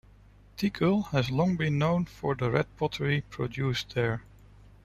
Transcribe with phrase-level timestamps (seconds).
[0.57, 4.23] Ticul has long been known for the red pottery produced there.